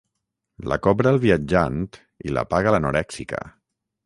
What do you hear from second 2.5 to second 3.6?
paga l'anorèxica.